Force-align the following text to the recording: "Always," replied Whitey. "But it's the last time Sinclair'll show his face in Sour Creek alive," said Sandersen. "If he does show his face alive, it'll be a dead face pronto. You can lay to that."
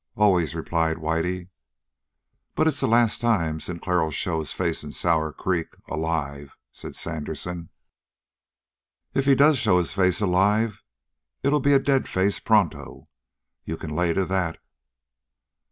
"Always," 0.15 0.55
replied 0.55 0.97
Whitey. 0.97 1.49
"But 2.55 2.67
it's 2.67 2.79
the 2.79 2.87
last 2.87 3.21
time 3.21 3.59
Sinclair'll 3.59 4.09
show 4.09 4.39
his 4.39 4.51
face 4.51 4.83
in 4.83 4.91
Sour 4.93 5.31
Creek 5.31 5.67
alive," 5.87 6.55
said 6.71 6.95
Sandersen. 6.95 7.69
"If 9.13 9.25
he 9.25 9.35
does 9.35 9.59
show 9.59 9.77
his 9.77 9.93
face 9.93 10.19
alive, 10.19 10.81
it'll 11.43 11.59
be 11.59 11.73
a 11.73 11.77
dead 11.79 12.07
face 12.09 12.39
pronto. 12.39 13.09
You 13.63 13.77
can 13.77 13.91
lay 13.91 14.11
to 14.13 14.25
that." 14.25 14.57